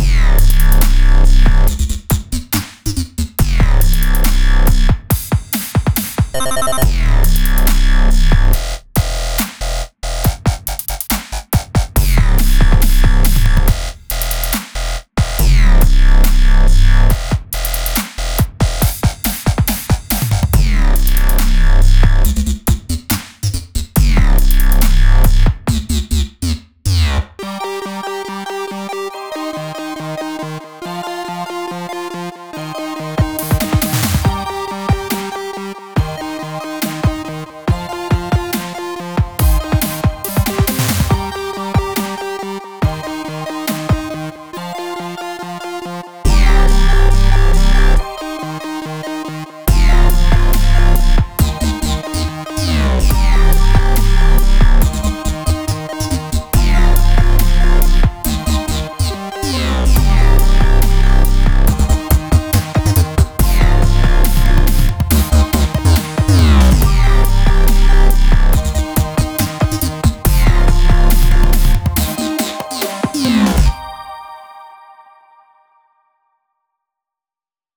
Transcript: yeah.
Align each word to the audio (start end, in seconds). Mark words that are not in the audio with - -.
yeah. 0.00 0.27